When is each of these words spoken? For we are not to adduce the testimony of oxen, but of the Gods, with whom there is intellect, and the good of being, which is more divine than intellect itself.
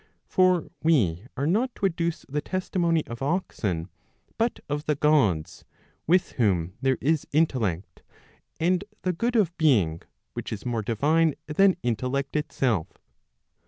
For 0.25 0.71
we 0.81 1.25
are 1.37 1.45
not 1.45 1.75
to 1.75 1.85
adduce 1.85 2.25
the 2.27 2.41
testimony 2.41 3.05
of 3.05 3.21
oxen, 3.21 3.87
but 4.35 4.59
of 4.67 4.85
the 4.85 4.95
Gods, 4.95 5.63
with 6.07 6.31
whom 6.41 6.73
there 6.81 6.97
is 6.99 7.27
intellect, 7.31 8.01
and 8.59 8.83
the 9.03 9.13
good 9.13 9.35
of 9.35 9.55
being, 9.59 10.01
which 10.33 10.51
is 10.51 10.65
more 10.65 10.81
divine 10.81 11.35
than 11.45 11.77
intellect 11.83 12.35
itself. 12.35 12.87